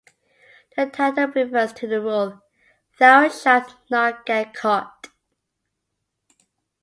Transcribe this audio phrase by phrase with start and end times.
[0.75, 2.41] The title refers to the rule
[2.97, 5.09] "Thou Shalt Not Get Caught".